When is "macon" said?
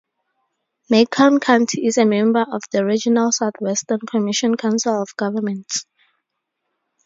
0.89-1.39